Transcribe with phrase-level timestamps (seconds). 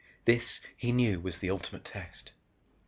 [0.25, 2.31] This, he knew, was the ultimate test.